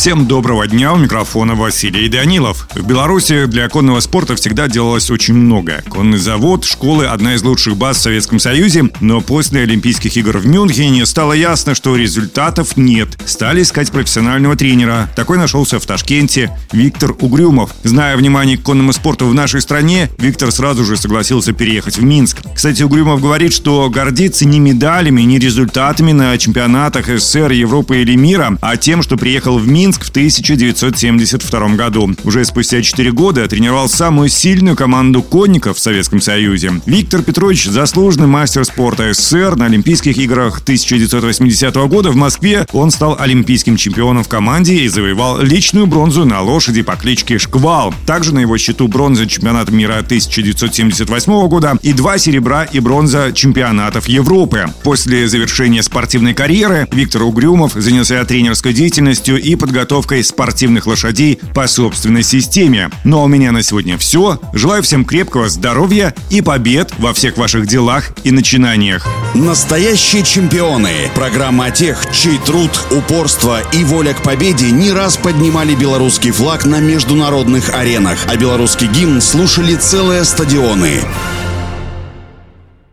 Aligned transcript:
Всем 0.00 0.26
доброго 0.26 0.66
дня, 0.66 0.94
у 0.94 0.96
микрофона 0.96 1.54
Василий 1.54 2.08
Данилов. 2.08 2.66
В 2.74 2.86
Беларуси 2.86 3.44
для 3.44 3.68
конного 3.68 4.00
спорта 4.00 4.34
всегда 4.34 4.66
делалось 4.66 5.10
очень 5.10 5.34
много. 5.34 5.84
Конный 5.90 6.16
завод, 6.16 6.64
школы– 6.64 7.04
одна 7.06 7.34
из 7.34 7.42
лучших 7.42 7.76
баз 7.76 7.98
в 7.98 8.00
Советском 8.00 8.38
Союзе, 8.38 8.88
но 9.02 9.20
после 9.20 9.60
Олимпийских 9.60 10.16
игр 10.16 10.38
в 10.38 10.46
Мюнхене 10.46 11.04
стало 11.04 11.34
ясно, 11.34 11.74
что 11.74 11.96
результатов 11.96 12.78
нет. 12.78 13.10
Стали 13.26 13.60
искать 13.60 13.92
профессионального 13.92 14.56
тренера. 14.56 15.06
Такой 15.14 15.36
нашелся 15.36 15.78
в 15.78 15.84
Ташкенте 15.84 16.50
Виктор 16.72 17.14
Угрюмов. 17.20 17.74
Зная 17.84 18.16
внимание 18.16 18.56
к 18.56 18.62
конному 18.62 18.94
спорту 18.94 19.26
в 19.26 19.34
нашей 19.34 19.60
стране, 19.60 20.08
Виктор 20.16 20.50
сразу 20.50 20.82
же 20.82 20.96
согласился 20.96 21.52
переехать 21.52 21.98
в 21.98 22.02
Минск. 22.02 22.38
Кстати, 22.54 22.82
Угрюмов 22.82 23.20
говорит, 23.20 23.52
что 23.52 23.90
гордится 23.90 24.46
не 24.46 24.60
медалями, 24.60 25.20
не 25.20 25.38
результатами 25.38 26.12
на 26.12 26.38
чемпионатах 26.38 27.06
СССР, 27.06 27.52
Европы 27.52 27.98
или 27.98 28.14
мира, 28.14 28.56
а 28.62 28.78
тем, 28.78 29.02
что 29.02 29.18
приехал 29.18 29.58
в 29.58 29.68
Минск 29.68 29.89
Минск 29.90 30.04
в 30.04 30.10
1972 30.10 31.68
году. 31.70 32.14
Уже 32.22 32.44
спустя 32.44 32.80
4 32.80 33.10
года 33.10 33.48
тренировал 33.48 33.88
самую 33.88 34.28
сильную 34.28 34.76
команду 34.76 35.20
конников 35.20 35.78
в 35.78 35.80
Советском 35.80 36.20
Союзе. 36.20 36.74
Виктор 36.86 37.22
Петрович– 37.22 37.64
заслуженный 37.66 38.28
мастер 38.28 38.64
спорта 38.64 39.12
СССР. 39.12 39.56
На 39.56 39.64
Олимпийских 39.64 40.16
играх 40.16 40.60
1980 40.60 41.74
года 41.88 42.12
в 42.12 42.14
Москве 42.14 42.68
он 42.72 42.92
стал 42.92 43.16
олимпийским 43.18 43.76
чемпионом 43.76 44.22
в 44.22 44.28
команде 44.28 44.76
и 44.76 44.86
завоевал 44.86 45.40
личную 45.40 45.88
бронзу 45.88 46.24
на 46.24 46.40
лошади 46.40 46.82
по 46.82 46.94
кличке 46.94 47.38
Шквал. 47.38 47.92
Также 48.06 48.32
на 48.32 48.38
его 48.38 48.56
счету 48.58 48.86
бронза 48.86 49.26
чемпионата 49.26 49.72
мира 49.72 49.98
1978 49.98 51.48
года 51.48 51.76
и 51.82 51.92
два 51.92 52.16
серебра 52.18 52.62
и 52.62 52.78
бронза 52.78 53.32
чемпионатов 53.34 54.06
Европы. 54.06 54.66
После 54.84 55.26
завершения 55.26 55.82
спортивной 55.82 56.32
карьеры 56.32 56.86
Виктор 56.92 57.24
Угрюмов 57.24 57.72
занялся 57.74 58.24
тренерской 58.24 58.72
деятельностью 58.72 59.40
и 59.42 59.56
подготовкой 59.56 59.79
подготовкой 59.80 60.22
спортивных 60.22 60.86
лошадей 60.86 61.40
по 61.54 61.66
собственной 61.66 62.22
системе. 62.22 62.90
Ну 63.04 63.20
а 63.20 63.24
у 63.24 63.28
меня 63.28 63.50
на 63.50 63.62
сегодня 63.62 63.96
все. 63.96 64.38
Желаю 64.52 64.82
всем 64.82 65.06
крепкого 65.06 65.48
здоровья 65.48 66.14
и 66.28 66.42
побед 66.42 66.92
во 66.98 67.14
всех 67.14 67.38
ваших 67.38 67.66
делах 67.66 68.10
и 68.22 68.30
начинаниях. 68.30 69.06
Настоящие 69.34 70.22
чемпионы. 70.22 71.10
Программа 71.14 71.70
тех, 71.70 72.04
чей 72.12 72.36
труд, 72.38 72.70
упорство 72.90 73.60
и 73.72 73.82
воля 73.84 74.12
к 74.12 74.22
победе 74.22 74.70
не 74.70 74.92
раз 74.92 75.16
поднимали 75.16 75.74
белорусский 75.74 76.30
флаг 76.30 76.66
на 76.66 76.78
международных 76.80 77.70
аренах, 77.72 78.18
а 78.28 78.36
белорусский 78.36 78.86
гимн 78.86 79.22
слушали 79.22 79.76
целые 79.76 80.24
стадионы. 80.24 81.00